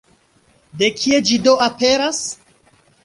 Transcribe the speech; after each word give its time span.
De 0.81 0.89
kie 1.01 1.19
ĝi 1.31 1.39
do 1.49 1.53
aperas? 1.67 2.23